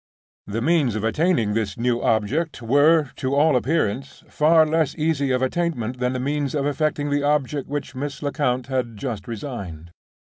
The 0.47 0.63
means 0.63 0.95
of 0.95 1.03
effecting 1.03 1.53
this 1.53 1.77
new 1.77 2.01
object 2.01 2.59
were, 2.63 3.11
to 3.17 3.35
all 3.35 3.55
appearance, 3.55 4.23
far 4.27 4.65
less 4.65 4.95
easy 4.95 5.29
of 5.29 5.43
attainment 5.43 5.99
than 5.99 6.13
the 6.13 6.19
means 6.19 6.55
of 6.55 6.65
effecting 6.65 7.11
the 7.11 7.21
object 7.21 7.69
which 7.69 7.93
Mrs. 7.93 8.23
Lecount 8.23 8.65
had 8.65 8.97
just 8.97 9.27
resigned. 9.27 9.91